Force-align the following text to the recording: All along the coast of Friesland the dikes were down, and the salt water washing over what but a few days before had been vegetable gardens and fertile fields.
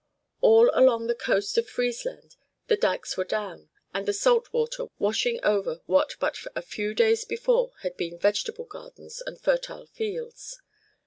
All 0.41 0.71
along 0.73 1.05
the 1.05 1.13
coast 1.13 1.59
of 1.59 1.69
Friesland 1.69 2.35
the 2.65 2.75
dikes 2.75 3.17
were 3.17 3.23
down, 3.23 3.69
and 3.93 4.07
the 4.07 4.13
salt 4.13 4.51
water 4.51 4.87
washing 4.97 5.39
over 5.43 5.81
what 5.85 6.15
but 6.19 6.39
a 6.55 6.63
few 6.63 6.95
days 6.95 7.23
before 7.23 7.73
had 7.81 7.97
been 7.97 8.17
vegetable 8.17 8.65
gardens 8.65 9.21
and 9.23 9.39
fertile 9.39 9.85
fields. 9.85 10.59